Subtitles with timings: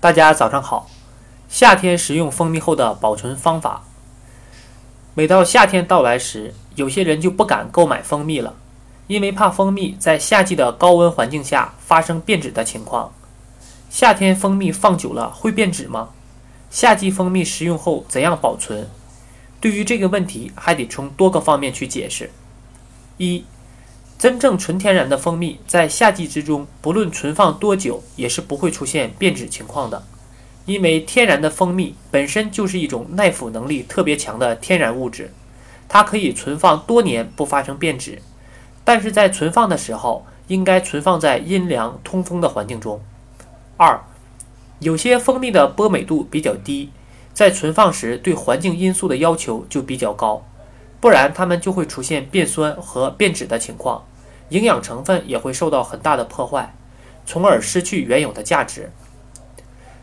[0.00, 0.88] 大家早上好。
[1.48, 3.82] 夏天食用蜂蜜后的保存方法。
[5.14, 8.54] 每到夏天到来时，有些人就不敢购买蜂蜜了，
[9.08, 13.12] 因为怕蜂蜜在夏季的高温环境下发生变质的情况。
[13.90, 16.10] 夏天蜂蜜放久了会变质吗？
[16.70, 18.88] 夏季蜂蜜食用后怎样保存？
[19.60, 22.30] 对于这个问题，还得从多个方面去解释。
[23.16, 23.44] 一
[24.18, 30.02] 真正纯天然的蜂蜜，在夏季之中，不论存放多久，也是不会出现变质情况的。
[30.66, 35.32] 因为天然的蜂蜜本身就是一种耐腐能力特别强的天然物质，
[35.88, 38.20] 它可以存放多年不发生变质。
[38.84, 43.00] 但是在存放的时候，应该存放在阴凉通风的环境中。
[43.76, 44.00] 二，
[44.80, 46.90] 有些蜂蜜的波美度比较低，
[47.32, 50.44] 在存放时对环境因素的要求就比较高。
[51.00, 54.04] 不然，它们就会出现变酸和变质的情况，
[54.48, 56.74] 营养成分也会受到很大的破坏，
[57.24, 58.90] 从而失去原有的价值。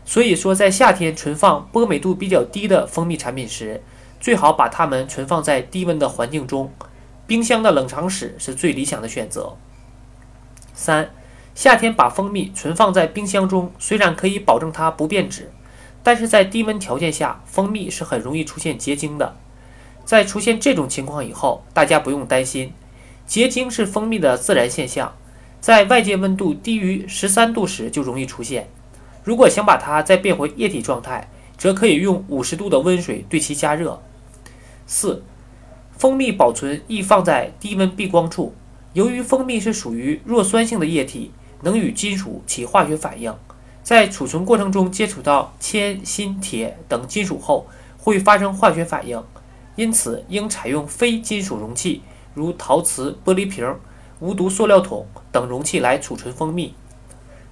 [0.04, 3.82] 所以说，在夏天存放波美度比较低的蜂蜜产品时，
[4.20, 6.72] 最好把它们存放在低温的环境中，
[7.26, 9.56] 冰箱的冷藏室是最理想的选择。
[10.72, 11.10] 三，
[11.54, 15.52] 夏天把蜂蜜存放在冰箱中，虽然可以保证它不变质，
[16.02, 19.36] 但是在低温条件下，蜂蜜是很容易出现结晶的。
[20.06, 22.72] 在出现这种情况以后，大家不用担心，
[23.26, 25.12] 结晶是蜂蜜的自然现象，
[25.60, 28.68] 在外界温度低于十三度时就容易出现。
[29.24, 34.00] 如果想把它再变回液体状态，则可以用五十度的温水对其加热。
[34.86, 35.24] 四、
[35.98, 38.54] 蜂蜜保存易放在低温避光处，
[38.92, 41.32] 由于蜂蜜是属于弱酸性的液体，
[41.62, 43.34] 能与金属起化学反应，
[43.82, 47.66] 在储存过程中接触到铅、锌、铁等金属后，
[47.98, 49.20] 会发生化学反应。
[49.76, 52.02] 因此，应采用非金属容器，
[52.34, 53.76] 如陶瓷、玻璃瓶、
[54.20, 56.74] 无毒塑料桶等容器来储存蜂蜜。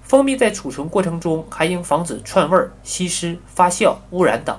[0.02, 4.58] 蜂蜜在储存过程中还应防止串味、吸湿、发酵、污染等。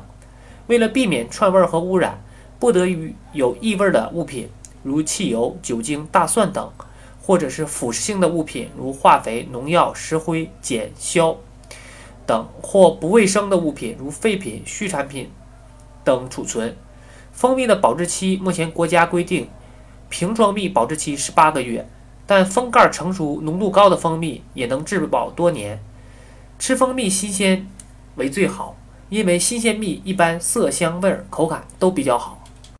[0.68, 2.24] 为了避免串味和污染，
[2.60, 4.50] 不得与有异味的物品，
[4.84, 6.72] 如汽油、酒精、大蒜等，
[7.22, 11.38] 或者是腐蚀性的物品，如化肥、农药、石灰、碱、硝
[12.28, 15.32] 等，或不卫生的物品，如废品、畜产品
[16.04, 16.76] 等储存。
[17.36, 19.50] 蜂蜜的保质期，目前国家规定，
[20.08, 21.86] 瓶装蜜保质期是八个月，
[22.26, 25.78] 但封盖成熟、浓度高的蜂蜜也能质保多年。
[26.58, 27.68] 吃蜂蜜新鲜
[28.16, 28.78] 为最好，
[29.10, 32.42] 因为新鲜蜜一般色香味口感都比较好。